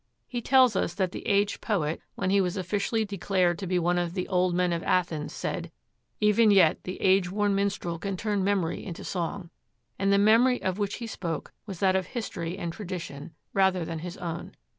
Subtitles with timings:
[0.27, 3.99] He tells us that the aged poet, when he was officially declared to be one
[3.99, 5.71] of 'the old men of Athens,' said,
[6.19, 9.51] 'Even yet the age worn minstrel can turn Memory into song';
[9.99, 13.99] and the memory of which he spoke was that of history and tradition, rather than
[13.99, 14.53] his own.